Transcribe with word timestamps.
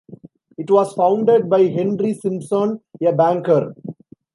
It 0.57 0.71
was 0.71 0.93
founded 0.95 1.47
by 1.47 1.65
Henry 1.67 2.15
Simpson, 2.15 2.79
a 3.05 3.13
banker. 3.13 3.75